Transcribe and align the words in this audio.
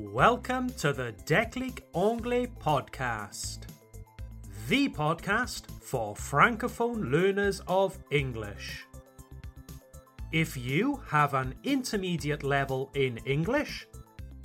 Welcome 0.00 0.70
to 0.74 0.92
the 0.92 1.12
Déclic 1.26 1.80
Anglais 1.92 2.46
podcast, 2.60 3.62
the 4.68 4.88
podcast 4.88 5.68
for 5.82 6.14
Francophone 6.14 7.10
learners 7.10 7.60
of 7.66 7.98
English. 8.12 8.86
If 10.30 10.56
you 10.56 11.02
have 11.08 11.34
an 11.34 11.52
intermediate 11.64 12.44
level 12.44 12.92
in 12.94 13.16
English 13.26 13.88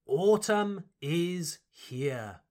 Autumn 0.05 0.85
is 1.01 1.59
here. 1.69 2.41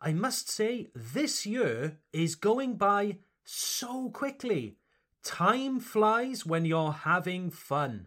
I 0.00 0.12
must 0.12 0.48
say, 0.48 0.90
this 0.94 1.44
year 1.44 1.98
is 2.12 2.36
going 2.36 2.76
by 2.76 3.18
so 3.42 4.10
quickly. 4.10 4.76
Time 5.24 5.80
flies 5.80 6.46
when 6.46 6.64
you're 6.66 6.92
having 6.92 7.50
fun. 7.50 8.06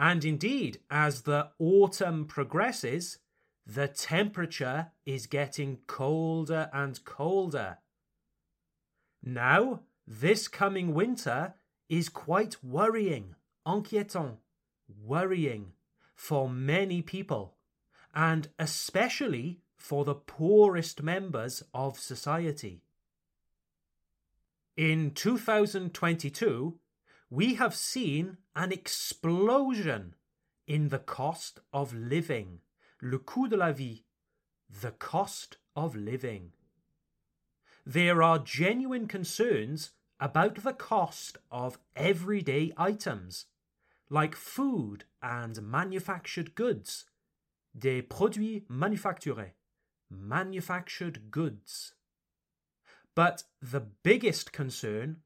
And 0.00 0.24
indeed, 0.24 0.80
as 0.90 1.22
the 1.22 1.50
autumn 1.58 2.24
progresses, 2.24 3.18
the 3.66 3.86
temperature 3.86 4.92
is 5.04 5.26
getting 5.26 5.80
colder 5.86 6.70
and 6.72 7.04
colder. 7.04 7.76
Now, 9.22 9.80
this 10.06 10.48
coming 10.48 10.94
winter 10.94 11.52
is 11.90 12.08
quite 12.08 12.64
worrying, 12.64 13.34
inquiétant, 13.66 14.38
worrying 15.04 15.72
for 16.14 16.48
many 16.48 17.02
people, 17.02 17.56
and 18.14 18.48
especially 18.58 19.60
for 19.76 20.06
the 20.06 20.14
poorest 20.14 21.02
members 21.02 21.62
of 21.74 21.98
society. 21.98 22.80
In 24.78 25.10
2022, 25.10 26.78
we 27.30 27.54
have 27.54 27.74
seen 27.74 28.36
an 28.56 28.72
explosion 28.72 30.14
in 30.66 30.88
the 30.88 30.98
cost 30.98 31.60
of 31.72 31.94
living, 31.94 32.58
le 33.00 33.18
coût 33.18 33.48
de 33.48 33.56
la 33.56 33.70
vie, 33.70 34.04
the 34.82 34.90
cost 34.90 35.56
of 35.76 35.94
living. 35.94 36.50
There 37.86 38.22
are 38.22 38.40
genuine 38.40 39.06
concerns 39.06 39.90
about 40.18 40.56
the 40.56 40.72
cost 40.72 41.38
of 41.50 41.78
everyday 41.94 42.72
items, 42.76 43.46
like 44.10 44.34
food 44.34 45.04
and 45.22 45.62
manufactured 45.62 46.56
goods, 46.56 47.04
des 47.78 48.02
produits 48.02 48.66
manufacturés, 48.68 49.52
manufactured 50.10 51.30
goods. 51.30 51.94
But 53.14 53.44
the 53.62 53.80
biggest 53.80 54.52
concern 54.52 55.18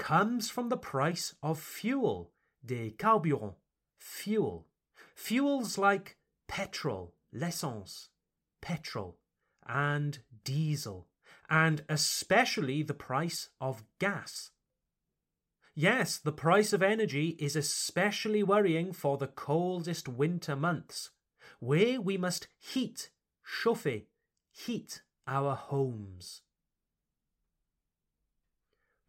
comes 0.00 0.48
from 0.48 0.70
the 0.70 0.78
price 0.78 1.34
of 1.42 1.60
fuel, 1.60 2.32
des 2.64 2.90
carburants, 2.90 3.58
fuel. 3.98 4.66
Fuels 5.14 5.76
like 5.76 6.16
petrol, 6.48 7.14
l'essence, 7.34 8.08
petrol, 8.62 9.18
and 9.68 10.20
diesel, 10.42 11.06
and 11.50 11.84
especially 11.90 12.82
the 12.82 12.94
price 12.94 13.50
of 13.60 13.84
gas. 13.98 14.50
Yes, 15.74 16.16
the 16.16 16.32
price 16.32 16.72
of 16.72 16.82
energy 16.82 17.36
is 17.38 17.54
especially 17.54 18.42
worrying 18.42 18.94
for 18.94 19.18
the 19.18 19.26
coldest 19.28 20.08
winter 20.08 20.56
months, 20.56 21.10
where 21.58 22.00
we 22.00 22.16
must 22.16 22.48
heat, 22.58 23.10
chauffer, 23.44 24.00
heat 24.50 25.02
our 25.26 25.54
homes. 25.54 26.40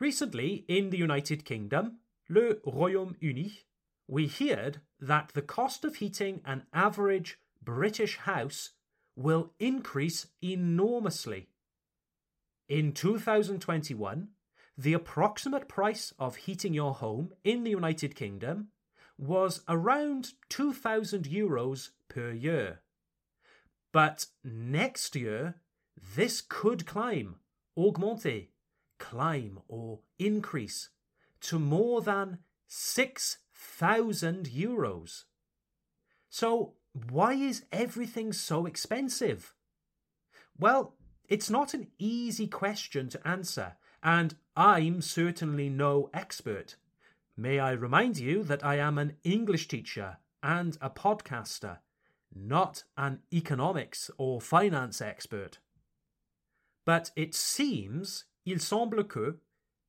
Recently, 0.02 0.66
in 0.68 0.90
the 0.90 0.98
United 0.98 1.46
Kingdom, 1.46 2.00
le 2.28 2.56
Royaume-Uni, 2.66 3.60
we 4.08 4.26
heard 4.26 4.82
that 5.00 5.30
the 5.36 5.44
cost 5.44 5.86
of 5.86 5.98
heating 5.98 6.42
an 6.44 6.64
average 6.74 7.38
British 7.64 8.18
house 8.18 8.72
will 9.16 9.54
increase 9.60 10.26
enormously. 10.42 11.50
In 12.68 12.94
2021, 12.94 14.30
the 14.76 14.94
approximate 14.94 15.68
price 15.68 16.16
of 16.18 16.36
heating 16.36 16.74
your 16.74 16.96
home 16.96 17.34
in 17.44 17.64
the 17.64 17.70
United 17.70 18.16
Kingdom 18.16 18.70
was 19.20 19.62
around 19.70 20.32
2,000 20.50 21.26
euros 21.26 21.92
per 22.10 22.32
year. 22.32 22.80
But 23.92 24.26
next 24.44 25.16
year, 25.16 25.58
this 26.16 26.42
could 26.42 26.88
climb, 26.88 27.36
augmenter, 27.78 28.48
climb 29.02 29.60
or 29.68 30.00
increase 30.20 30.90
to 31.42 31.58
more 31.58 32.02
than 32.02 32.38
6,000 32.68 34.46
euros. 34.46 35.24
So, 36.30 36.76
why 37.10 37.34
is 37.34 37.66
everything 37.72 38.32
so 38.32 38.66
expensive? 38.66 39.54
Well, 40.58 40.96
it's 41.28 41.50
not 41.50 41.74
an 41.74 41.88
easy 41.98 42.48
question 42.48 43.10
to 43.10 43.28
answer, 43.28 43.76
and 44.04 44.36
I'm 44.56 45.02
certainly 45.02 45.68
no 45.68 46.10
expert. 46.14 46.76
May 47.36 47.60
I 47.60 47.72
remind 47.72 48.20
you 48.20 48.44
that 48.44 48.64
I 48.64 48.76
am 48.78 48.98
an 48.98 49.18
English 49.24 49.68
teacher 49.68 50.18
and 50.44 50.78
a 50.80 50.90
podcaster, 50.90 51.80
not 52.34 52.84
an 52.98 53.20
economics 53.34 54.12
or 54.18 54.40
finance 54.40 55.02
expert. 55.02 55.60
But 56.86 57.12
it 57.16 57.34
seems 57.34 58.26
il 58.46 58.59
semble 58.59 59.03
que, 59.03 59.40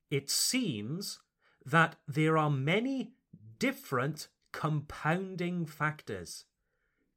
it 0.09 0.29
seems, 0.29 1.19
that 1.65 1.95
there 2.07 2.37
are 2.37 2.49
many 2.49 3.13
different 3.59 4.27
compounding 4.51 5.65
factors. 5.65 6.45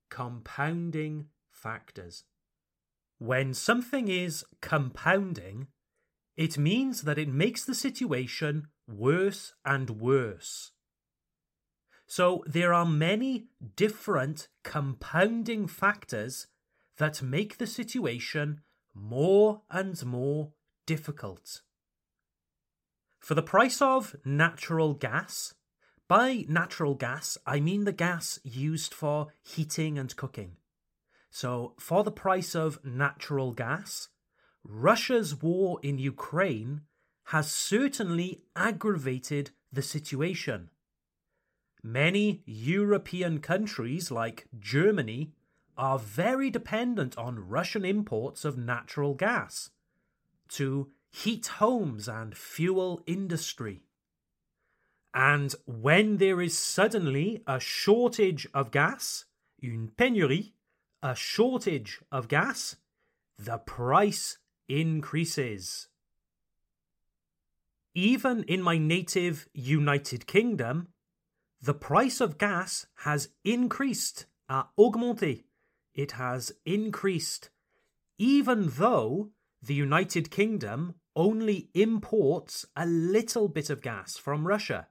Compounding 0.09 1.27
factors. 1.51 2.25
When 3.19 3.55
something 3.55 4.09
is 4.09 4.45
compounding, 4.61 5.69
it 6.37 6.59
means 6.59 7.03
that 7.03 7.19
it 7.19 7.29
makes 7.29 7.65
the 7.65 7.75
situation 7.75 8.69
worse 8.87 9.55
and 9.65 9.91
worse. 9.91 10.73
So 12.07 12.45
there 12.47 12.73
are 12.73 12.87
many 12.87 13.49
different 13.75 14.49
compounding 14.63 15.67
factors 15.67 16.47
that 16.99 17.23
make 17.23 17.59
the 17.59 17.67
situation 17.67 18.61
more 18.95 19.63
and 19.71 20.05
more 20.05 20.53
difficult. 20.87 21.63
For 23.21 23.35
the 23.35 23.43
price 23.43 23.83
of 23.83 24.17
natural 24.25 24.95
gas, 24.95 25.55
by 26.09 26.45
natural 26.49 26.95
gas, 26.95 27.37
I 27.45 27.59
mean 27.59 27.85
the 27.85 27.93
gas 27.93 28.39
used 28.45 28.95
for 28.95 29.29
heating 29.43 29.99
and 29.99 30.15
cooking. 30.15 30.57
So, 31.31 31.75
for 31.79 32.05
the 32.05 32.13
price 32.13 32.55
of 32.55 32.79
natural 32.85 33.53
gas, 33.53 34.09
Russia's 34.63 35.43
war 35.43 35.81
in 35.83 35.99
Ukraine 35.99 36.83
has 37.25 37.51
certainly 37.51 38.43
aggravated 38.55 39.51
the 39.73 39.83
situation. 39.83 40.71
Many 41.83 42.43
European 42.47 43.41
countries, 43.41 44.11
like 44.11 44.47
Germany, 44.59 45.33
are 45.77 45.99
very 45.99 46.49
dependent 46.49 47.19
on 47.19 47.49
Russian 47.49 47.85
imports 47.85 48.45
of 48.45 48.57
natural 48.57 49.15
gas 49.15 49.71
to 50.51 50.89
heat 51.11 51.47
homes 51.47 52.09
and 52.09 52.37
fuel 52.37 53.03
industry. 53.07 53.83
And 55.15 55.55
when 55.65 56.19
there 56.19 56.43
is 56.43 56.59
suddenly 56.59 57.43
a 57.47 57.59
shortage 57.59 58.47
of 58.53 58.71
gas, 58.71 59.25
une 59.63 59.91
pénurie, 59.97 60.53
a 61.03 61.15
shortage 61.15 62.01
of 62.13 62.29
gas, 62.29 62.77
the 63.39 63.59
price 63.59 64.39
increases. 64.69 65.89
Even 67.95 68.43
in 68.43 68.61
my 68.61 68.77
native 68.77 69.49
United 69.55 70.27
Kingdom, 70.27 70.89
the 71.63 71.75
price 71.75 72.21
of 72.21 72.37
gas 72.37 72.87
has 72.97 73.31
increased, 73.43 74.27
a 74.49 74.65
augmenté. 74.79 75.45
It 75.95 76.13
has 76.13 76.53
increased, 76.67 77.49
even 78.19 78.69
though 78.77 79.31
the 79.63 79.75
United 79.75 80.31
Kingdom 80.31 80.95
only 81.15 81.71
imports 81.75 82.67
a 82.77 82.87
little 82.87 83.49
bit 83.49 83.71
of 83.71 83.83
gas 83.83 84.17
from 84.17 84.47
Russia. 84.47 84.89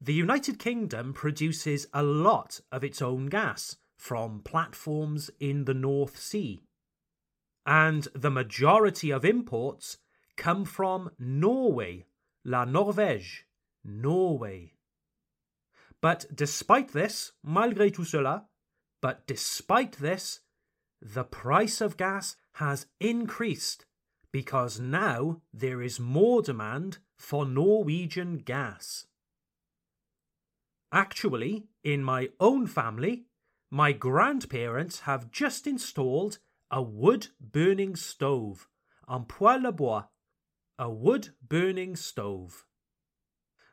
The 0.00 0.14
United 0.14 0.58
Kingdom 0.58 1.12
produces 1.12 1.86
a 1.92 2.02
lot 2.02 2.60
of 2.70 2.84
its 2.84 3.02
own 3.02 3.26
gas 3.26 3.76
from 3.96 4.40
platforms 4.40 5.30
in 5.40 5.64
the 5.64 5.74
North 5.74 6.18
Sea. 6.18 6.62
And 7.66 8.08
the 8.14 8.30
majority 8.30 9.10
of 9.10 9.24
imports 9.24 9.98
come 10.36 10.64
from 10.64 11.10
Norway, 11.18 12.06
La 12.44 12.64
Norvège, 12.64 13.44
Norway. 13.84 14.72
But 16.00 16.24
despite 16.34 16.92
this, 16.92 17.32
malgré 17.46 17.92
tout 17.92 18.06
cela, 18.06 18.46
but 19.02 19.26
despite 19.26 19.98
this, 19.98 20.40
the 21.02 21.24
price 21.24 21.80
of 21.80 21.96
gas 21.96 22.36
has 22.60 22.86
increased 23.00 23.86
because 24.32 24.78
now 24.78 25.40
there 25.52 25.80
is 25.80 25.98
more 25.98 26.42
demand 26.42 26.98
for 27.16 27.46
Norwegian 27.46 28.36
gas. 28.36 29.06
Actually, 30.92 31.64
in 31.82 32.04
my 32.04 32.28
own 32.38 32.66
family, 32.66 33.24
my 33.70 33.92
grandparents 33.92 35.00
have 35.00 35.30
just 35.30 35.66
installed 35.66 36.38
a 36.70 36.82
wood 36.82 37.28
burning 37.40 37.96
stove, 37.96 38.68
un 39.08 39.24
poêle 39.24 39.74
bois, 39.74 40.04
a 40.78 40.90
wood 40.90 41.30
burning 41.42 41.96
stove. 41.96 42.66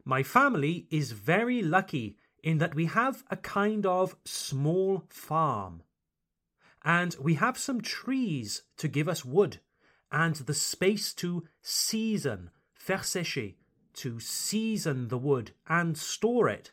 My 0.06 0.24
family 0.24 0.88
is 0.90 1.12
very 1.12 1.62
lucky 1.62 2.18
in 2.42 2.60
that 2.60 2.74
we 2.74 2.86
have 2.86 3.26
a 3.30 3.36
kind 3.36 3.86
of 3.86 4.16
small 4.24 5.04
farm. 5.10 5.84
And 6.88 7.18
we 7.20 7.34
have 7.34 7.58
some 7.58 7.82
trees 7.82 8.62
to 8.78 8.88
give 8.88 9.10
us 9.10 9.26
wood 9.26 9.60
and 10.10 10.36
the 10.38 10.54
space 10.54 11.14
to 11.16 11.44
season, 11.62 12.50
faire 12.74 13.00
sécher, 13.00 13.56
to 13.96 14.22
season 14.22 15.10
the 15.10 15.18
wood 15.18 15.52
and 15.68 15.98
store 15.98 16.48
it. 16.48 16.72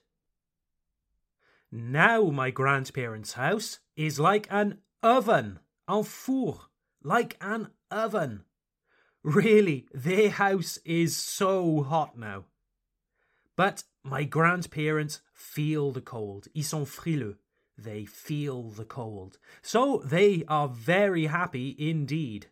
Now 1.73 2.27
my 2.27 2.53
grandparents' 2.53 3.33
house 3.33 3.81
is 3.97 4.21
like 4.21 4.47
an 4.53 4.79
oven, 5.03 5.59
un 5.89 6.05
four, 6.05 6.61
like 7.03 7.37
an 7.41 7.71
oven. 7.91 8.45
Really, 9.25 9.89
their 9.93 10.31
house 10.31 10.79
is 10.85 11.17
so 11.17 11.83
hot 11.83 12.17
now. 12.17 12.45
But 13.57 13.83
my 14.05 14.23
grandparents 14.23 15.23
feel 15.33 15.91
the 15.91 16.01
cold. 16.01 16.47
Ils 16.55 16.69
sont 16.69 16.87
frileux. 16.87 17.35
They 17.77 18.05
feel 18.05 18.71
the 18.71 18.85
cold. 18.85 19.39
So 19.63 20.03
they 20.05 20.45
are 20.49 20.69
very 20.69 21.27
happy 21.27 21.75
indeed. 21.79 22.47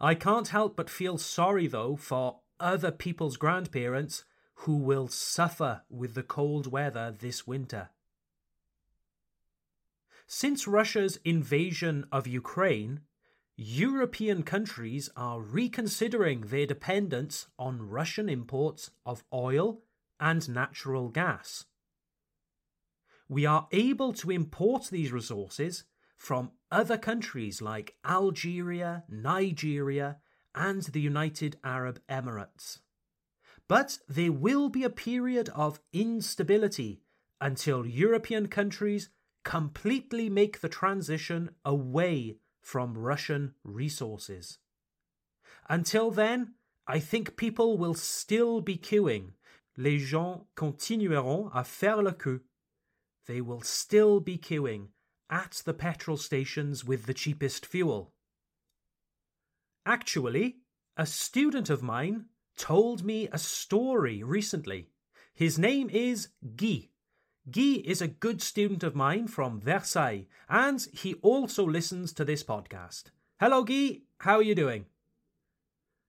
I 0.00 0.14
can't 0.14 0.48
help 0.48 0.76
but 0.76 0.88
feel 0.88 1.18
sorry, 1.18 1.66
though, 1.66 1.96
for 1.96 2.40
other 2.60 2.92
people's 2.92 3.36
grandparents 3.36 4.24
who 4.62 4.76
will 4.76 5.08
suffer 5.08 5.82
with 5.88 6.14
the 6.14 6.22
cold 6.22 6.70
weather 6.70 7.14
this 7.16 7.46
winter. 7.46 7.90
Since 10.26 10.68
Russia's 10.68 11.18
invasion 11.24 12.06
of 12.12 12.26
Ukraine, 12.26 13.00
European 13.56 14.42
countries 14.42 15.10
are 15.16 15.40
reconsidering 15.40 16.42
their 16.42 16.66
dependence 16.66 17.48
on 17.58 17.88
Russian 17.88 18.28
imports 18.28 18.90
of 19.04 19.24
oil 19.32 19.82
and 20.20 20.48
natural 20.48 21.08
gas. 21.08 21.64
We 23.28 23.44
are 23.46 23.68
able 23.72 24.12
to 24.14 24.30
import 24.30 24.88
these 24.90 25.12
resources 25.12 25.84
from 26.16 26.52
other 26.70 26.98
countries 26.98 27.62
like 27.62 27.96
Algeria, 28.04 29.04
Nigeria, 29.08 30.18
and 30.54 30.82
the 30.82 31.00
United 31.00 31.56
Arab 31.62 32.00
Emirates. 32.08 32.78
But 33.68 33.98
there 34.08 34.32
will 34.32 34.70
be 34.70 34.82
a 34.82 34.90
period 34.90 35.50
of 35.50 35.80
instability 35.92 37.02
until 37.40 37.86
European 37.86 38.48
countries 38.48 39.10
completely 39.44 40.28
make 40.28 40.60
the 40.60 40.68
transition 40.68 41.50
away 41.64 42.36
from 42.60 42.98
Russian 42.98 43.54
resources. 43.62 44.58
Until 45.68 46.10
then, 46.10 46.54
I 46.86 46.98
think 46.98 47.36
people 47.36 47.78
will 47.78 47.94
still 47.94 48.60
be 48.60 48.76
queuing. 48.76 49.32
Les 49.76 49.98
gens 49.98 50.46
continueront 50.56 51.52
à 51.52 51.64
faire 51.64 52.02
la 52.02 52.12
queue. 52.12 52.40
They 53.28 53.42
will 53.42 53.60
still 53.60 54.20
be 54.20 54.38
queuing 54.38 54.88
at 55.28 55.62
the 55.66 55.74
petrol 55.74 56.16
stations 56.16 56.82
with 56.82 57.04
the 57.04 57.12
cheapest 57.12 57.66
fuel. 57.66 58.14
Actually, 59.84 60.56
a 60.96 61.04
student 61.04 61.68
of 61.68 61.82
mine 61.82 62.24
told 62.56 63.04
me 63.04 63.28
a 63.30 63.38
story 63.38 64.22
recently. 64.22 64.88
His 65.34 65.58
name 65.58 65.90
is 65.90 66.28
Guy. 66.56 66.88
Guy 67.50 67.82
is 67.84 68.00
a 68.00 68.08
good 68.08 68.40
student 68.40 68.82
of 68.82 68.96
mine 68.96 69.28
from 69.28 69.60
Versailles, 69.60 70.26
and 70.48 70.86
he 70.94 71.14
also 71.16 71.66
listens 71.66 72.14
to 72.14 72.24
this 72.24 72.42
podcast. 72.42 73.04
Hello, 73.38 73.62
Guy. 73.62 74.00
How 74.20 74.36
are 74.36 74.42
you 74.42 74.54
doing? 74.54 74.86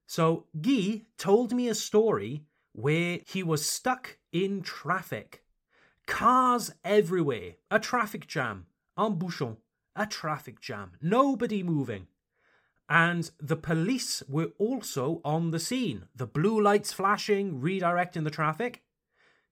So, 0.07 0.45
Guy 0.59 1.03
told 1.17 1.53
me 1.53 1.67
a 1.67 1.75
story 1.75 2.45
where 2.71 3.19
he 3.27 3.43
was 3.43 3.65
stuck 3.65 4.17
in 4.31 4.61
traffic. 4.61 5.43
Cars 6.09 6.71
everywhere, 6.83 7.53
a 7.69 7.79
traffic 7.79 8.27
jam, 8.27 8.65
un 8.97 9.13
bouchon, 9.13 9.57
a 9.95 10.07
traffic 10.07 10.59
jam, 10.59 10.93
nobody 11.01 11.61
moving. 11.61 12.07
And 12.89 13.29
the 13.39 13.55
police 13.55 14.23
were 14.27 14.49
also 14.57 15.21
on 15.23 15.51
the 15.51 15.59
scene, 15.59 16.05
the 16.15 16.25
blue 16.25 16.59
lights 16.59 16.91
flashing, 16.91 17.61
redirecting 17.61 18.23
the 18.23 18.31
traffic. 18.31 18.81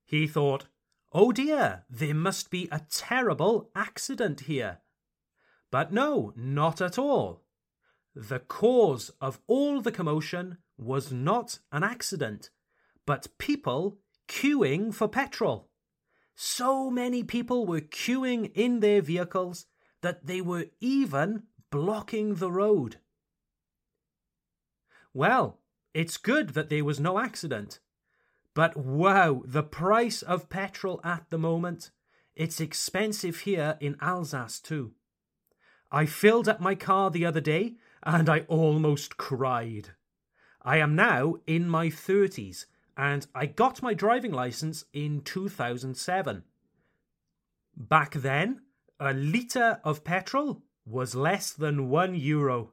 He 0.04 0.26
thought, 0.26 0.66
oh 1.12 1.30
dear, 1.30 1.84
there 1.88 2.14
must 2.14 2.50
be 2.50 2.68
a 2.72 2.82
terrible 2.90 3.70
accident 3.76 4.40
here. 4.40 4.78
But 5.70 5.92
no, 5.92 6.32
not 6.36 6.80
at 6.80 6.98
all. 6.98 7.44
The 8.16 8.40
cause 8.40 9.12
of 9.20 9.38
all 9.46 9.80
the 9.80 9.92
commotion 9.92 10.58
was 10.76 11.12
not 11.12 11.60
an 11.70 11.84
accident, 11.84 12.50
but 13.06 13.38
people 13.38 13.98
queuing 14.28 14.92
for 14.92 15.06
petrol. 15.06 15.67
So 16.40 16.88
many 16.88 17.24
people 17.24 17.66
were 17.66 17.80
queuing 17.80 18.52
in 18.54 18.78
their 18.78 19.02
vehicles 19.02 19.66
that 20.02 20.26
they 20.26 20.40
were 20.40 20.66
even 20.78 21.42
blocking 21.68 22.36
the 22.36 22.52
road. 22.52 22.98
Well, 25.12 25.58
it's 25.92 26.16
good 26.16 26.50
that 26.50 26.68
there 26.68 26.84
was 26.84 27.00
no 27.00 27.18
accident. 27.18 27.80
But 28.54 28.76
wow, 28.76 29.42
the 29.44 29.64
price 29.64 30.22
of 30.22 30.48
petrol 30.48 31.00
at 31.02 31.28
the 31.28 31.38
moment. 31.38 31.90
It's 32.36 32.60
expensive 32.60 33.40
here 33.40 33.76
in 33.80 33.96
Alsace 34.00 34.60
too. 34.60 34.92
I 35.90 36.06
filled 36.06 36.48
up 36.48 36.60
my 36.60 36.76
car 36.76 37.10
the 37.10 37.26
other 37.26 37.40
day 37.40 37.78
and 38.04 38.28
I 38.28 38.40
almost 38.46 39.16
cried. 39.16 39.88
I 40.62 40.76
am 40.76 40.94
now 40.94 41.34
in 41.48 41.68
my 41.68 41.88
30s 41.88 42.66
and 42.98 43.28
I 43.32 43.46
got 43.46 43.80
my 43.80 43.94
driving 43.94 44.32
license 44.32 44.84
in 44.92 45.20
2007. 45.20 46.42
Back 47.76 48.12
then, 48.14 48.62
a 48.98 49.14
litre 49.14 49.80
of 49.84 50.02
petrol 50.02 50.64
was 50.84 51.14
less 51.14 51.52
than 51.52 51.88
one 51.88 52.16
euro. 52.16 52.72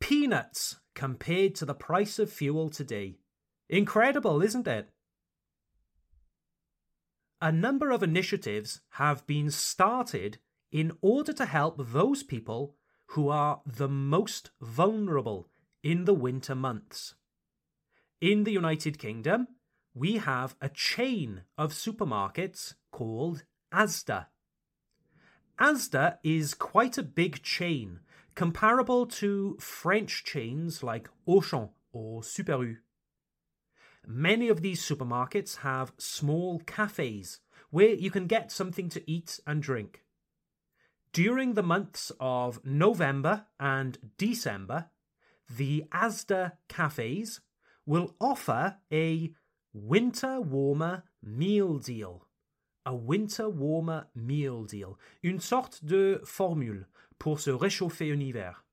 Peanuts 0.00 0.76
compared 0.94 1.54
to 1.56 1.66
the 1.66 1.74
price 1.74 2.18
of 2.18 2.32
fuel 2.32 2.70
today. 2.70 3.18
Incredible, 3.68 4.40
isn't 4.40 4.66
it? 4.66 4.88
A 7.42 7.52
number 7.52 7.90
of 7.90 8.02
initiatives 8.02 8.80
have 8.92 9.26
been 9.26 9.50
started 9.50 10.38
in 10.72 10.92
order 11.02 11.34
to 11.34 11.44
help 11.44 11.76
those 11.78 12.22
people 12.22 12.76
who 13.08 13.28
are 13.28 13.60
the 13.66 13.88
most 13.88 14.50
vulnerable 14.62 15.50
in 15.82 16.06
the 16.06 16.14
winter 16.14 16.54
months. 16.54 17.14
In 18.24 18.44
the 18.44 18.52
United 18.52 18.98
Kingdom, 18.98 19.48
we 19.92 20.16
have 20.16 20.56
a 20.58 20.70
chain 20.70 21.42
of 21.58 21.74
supermarkets 21.74 22.72
called 22.90 23.44
Asda. 23.70 24.28
Asda 25.60 26.16
is 26.24 26.54
quite 26.54 26.96
a 26.96 27.02
big 27.02 27.42
chain, 27.42 28.00
comparable 28.34 29.04
to 29.20 29.58
French 29.60 30.24
chains 30.24 30.82
like 30.82 31.10
Auchan 31.28 31.68
or 31.92 32.22
Super 32.22 32.64
U. 32.64 32.78
Many 34.06 34.48
of 34.48 34.62
these 34.62 34.80
supermarkets 34.80 35.56
have 35.56 35.92
small 35.98 36.60
cafes 36.60 37.40
where 37.68 37.92
you 37.92 38.10
can 38.10 38.26
get 38.26 38.50
something 38.50 38.88
to 38.88 39.02
eat 39.06 39.38
and 39.46 39.62
drink. 39.62 40.02
During 41.12 41.52
the 41.52 41.62
months 41.62 42.10
of 42.18 42.64
November 42.64 43.44
and 43.60 43.98
December, 44.16 44.86
the 45.54 45.84
Asda 45.92 46.52
cafes 46.68 47.42
will 47.86 48.14
offer 48.20 48.76
a 48.92 49.32
winter 49.72 50.40
warmer 50.40 51.04
meal 51.22 51.78
deal. 51.78 52.26
A 52.86 52.94
winter 52.94 53.48
warmer 53.48 54.06
meal 54.14 54.64
deal. 54.64 54.98
Une 55.22 55.40
sorte 55.40 55.84
de 55.84 56.20
formule 56.24 56.86
pour 57.18 57.40
se 57.40 57.50
réchauffer 57.50 58.12
en 58.12 58.20
hiver. 58.20 58.64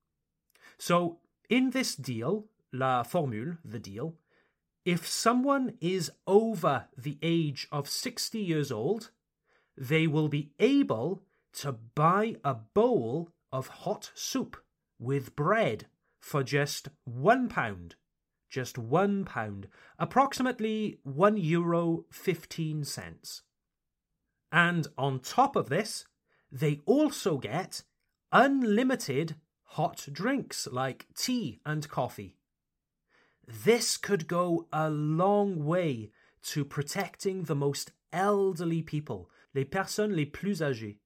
So, 0.77 1.20
in 1.50 1.72
this 1.72 1.96
deal, 1.96 2.46
la 2.74 3.03
formule, 3.03 3.58
the 3.63 3.80
deal, 3.80 4.15
if 4.84 5.08
someone 5.08 5.74
is 5.80 6.12
over 6.25 6.88
the 6.98 7.18
age 7.22 7.68
of 7.72 7.88
60 7.88 8.39
years 8.39 8.72
old, 8.72 9.12
they 9.77 10.08
will 10.08 10.27
be 10.27 10.51
able 10.60 11.22
to 11.53 11.72
buy 11.72 12.36
a 12.44 12.56
bowl 12.56 13.30
of 13.51 13.68
hot 13.68 14.12
soup 14.15 14.58
with 15.00 15.36
bread 15.36 15.88
for 16.20 16.44
just 16.44 16.89
one 17.03 17.48
pound. 17.48 17.96
Just 18.51 18.77
one 18.77 19.24
pound, 19.24 19.67
approximately 19.98 21.00
one 21.03 21.38
euro 21.38 22.05
fifteen 22.12 22.84
cents. 22.84 23.43
And 24.51 24.88
on 24.98 25.22
top 25.22 25.55
of 25.55 25.70
this, 25.70 26.05
they 26.51 26.81
also 26.86 27.38
get 27.38 27.84
unlimited 28.34 29.36
hot 29.63 30.05
drinks 30.12 30.67
like 30.70 31.08
tea 31.15 31.62
and 31.65 31.88
coffee. 31.88 32.36
This 33.48 33.96
could 33.96 34.27
go 34.27 34.67
a 34.74 34.89
long 34.89 35.63
way 35.63 36.12
to 36.43 36.65
protecting 36.65 37.43
the 37.43 37.55
most 37.55 37.93
elderly 38.12 38.81
people, 38.81 39.29
les 39.55 39.63
personnes 39.63 40.13
les 40.13 40.25
plus 40.25 40.60
âgées, 40.60 40.98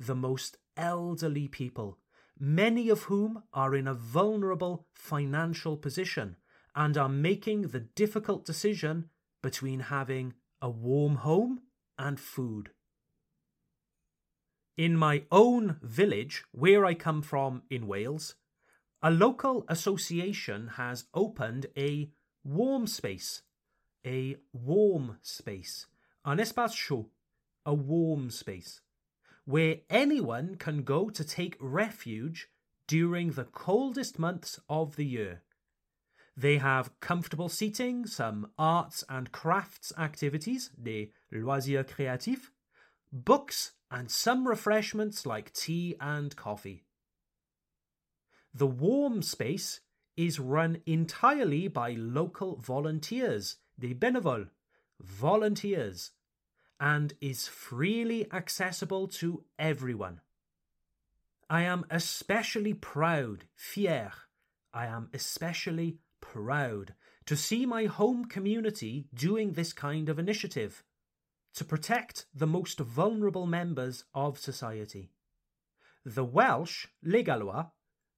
the 0.00 0.14
most 0.14 0.56
elderly 0.78 1.46
people, 1.46 1.98
many 2.38 2.88
of 2.88 3.02
whom 3.02 3.42
are 3.52 3.74
in 3.74 3.86
a 3.86 3.92
vulnerable 3.92 4.86
financial 4.94 5.76
position 5.76 6.36
and 6.76 6.98
are 6.98 7.08
making 7.08 7.62
the 7.62 7.80
difficult 7.80 8.44
decision 8.44 9.08
between 9.42 9.80
having 9.80 10.34
a 10.60 10.68
warm 10.68 11.16
home 11.16 11.62
and 11.98 12.20
food. 12.20 12.70
In 14.76 14.94
my 14.94 15.24
own 15.32 15.78
village, 15.82 16.44
where 16.52 16.84
I 16.84 16.92
come 16.92 17.22
from 17.22 17.62
in 17.70 17.86
Wales, 17.86 18.34
a 19.02 19.10
local 19.10 19.64
association 19.68 20.68
has 20.76 21.06
opened 21.14 21.66
a 21.78 22.10
warm 22.44 22.86
space. 22.86 23.42
A 24.06 24.36
warm 24.52 25.16
space. 25.22 25.86
Un 26.26 26.38
espace 26.38 26.74
chaud. 26.74 27.06
A 27.64 27.72
warm 27.72 28.30
space. 28.30 28.82
Where 29.46 29.76
anyone 29.88 30.56
can 30.56 30.82
go 30.82 31.08
to 31.08 31.24
take 31.24 31.56
refuge 31.58 32.48
during 32.86 33.32
the 33.32 33.44
coldest 33.44 34.18
months 34.18 34.60
of 34.68 34.96
the 34.96 35.06
year. 35.06 35.42
They 36.36 36.58
have 36.58 36.98
comfortable 37.00 37.48
seating, 37.48 38.06
some 38.06 38.50
arts 38.58 39.02
and 39.08 39.32
crafts 39.32 39.92
activities, 39.96 40.70
des 40.80 41.08
loisirs 41.32 41.86
créatifs, 41.86 42.50
books, 43.10 43.72
and 43.90 44.10
some 44.10 44.46
refreshments 44.46 45.24
like 45.24 45.52
tea 45.52 45.96
and 46.00 46.36
coffee. 46.36 46.84
The 48.52 48.66
warm 48.66 49.22
space 49.22 49.80
is 50.16 50.40
run 50.40 50.82
entirely 50.86 51.68
by 51.68 51.92
local 51.92 52.56
volunteers, 52.56 53.56
des 53.78 53.94
bénévoles, 53.94 54.48
volunteers, 55.00 56.10
and 56.78 57.14
is 57.20 57.48
freely 57.48 58.30
accessible 58.32 59.08
to 59.08 59.44
everyone. 59.58 60.20
I 61.48 61.62
am 61.62 61.86
especially 61.90 62.74
proud, 62.74 63.44
fier, 63.54 64.12
I 64.74 64.86
am 64.86 65.08
especially 65.14 65.98
proud 66.32 66.94
to 67.26 67.36
see 67.36 67.66
my 67.66 67.84
home 67.84 68.24
community 68.24 69.06
doing 69.14 69.52
this 69.52 69.72
kind 69.72 70.08
of 70.08 70.18
initiative 70.18 70.82
to 71.54 71.64
protect 71.64 72.26
the 72.34 72.46
most 72.46 72.78
vulnerable 72.78 73.46
members 73.46 74.04
of 74.14 74.38
society. 74.38 75.10
The 76.04 76.24
Welsh, 76.24 76.86
les 77.02 77.22
Gallois, 77.22 77.70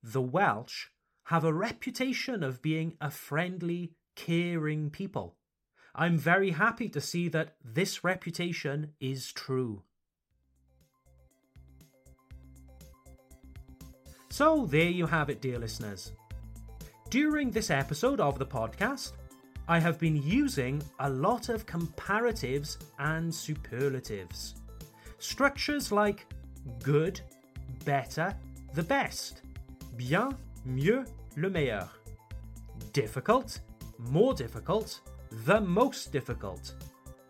the 0.02 0.20
Welsh 0.20 0.88
have 1.24 1.44
a 1.44 1.52
reputation 1.52 2.42
of 2.42 2.62
being 2.62 2.96
a 3.00 3.10
friendly, 3.10 3.92
caring 4.16 4.90
people. 4.90 5.36
I'm 5.94 6.18
very 6.18 6.50
happy 6.50 6.88
to 6.90 7.00
see 7.00 7.28
that 7.28 7.56
this 7.64 8.04
reputation 8.04 8.92
is 9.00 9.32
true. 9.32 9.82
So, 14.30 14.66
there 14.66 14.90
you 14.90 15.06
have 15.06 15.30
it, 15.30 15.40
dear 15.40 15.58
listeners. 15.58 16.12
During 17.10 17.50
this 17.50 17.70
episode 17.70 18.20
of 18.20 18.38
the 18.38 18.44
podcast, 18.44 19.12
I 19.66 19.78
have 19.78 19.98
been 19.98 20.22
using 20.22 20.82
a 21.00 21.08
lot 21.08 21.48
of 21.48 21.64
comparatives 21.64 22.76
and 22.98 23.34
superlatives. 23.34 24.56
Structures 25.18 25.90
like 25.90 26.26
good, 26.82 27.18
better, 27.86 28.36
the 28.74 28.82
best, 28.82 29.40
bien, 29.96 30.36
mieux, 30.66 31.06
le 31.38 31.48
meilleur. 31.48 31.88
Difficult, 32.92 33.58
more 34.10 34.34
difficult, 34.34 35.00
the 35.46 35.62
most 35.62 36.12
difficult. 36.12 36.74